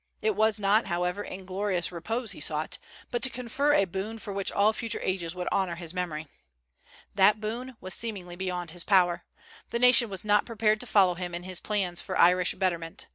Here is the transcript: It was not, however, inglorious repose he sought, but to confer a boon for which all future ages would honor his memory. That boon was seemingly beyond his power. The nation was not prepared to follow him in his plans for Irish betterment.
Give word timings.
It 0.19 0.35
was 0.35 0.57
not, 0.59 0.87
however, 0.87 1.21
inglorious 1.21 1.91
repose 1.91 2.31
he 2.31 2.39
sought, 2.41 2.79
but 3.11 3.21
to 3.21 3.29
confer 3.29 3.75
a 3.75 3.85
boon 3.85 4.17
for 4.17 4.33
which 4.33 4.51
all 4.51 4.73
future 4.73 4.99
ages 5.03 5.35
would 5.35 5.47
honor 5.51 5.75
his 5.75 5.93
memory. 5.93 6.27
That 7.13 7.39
boon 7.39 7.77
was 7.79 7.93
seemingly 7.93 8.35
beyond 8.35 8.71
his 8.71 8.83
power. 8.83 9.25
The 9.69 9.77
nation 9.77 10.09
was 10.09 10.25
not 10.25 10.47
prepared 10.47 10.79
to 10.79 10.87
follow 10.87 11.13
him 11.13 11.35
in 11.35 11.43
his 11.43 11.59
plans 11.59 12.01
for 12.01 12.17
Irish 12.17 12.55
betterment. 12.55 13.05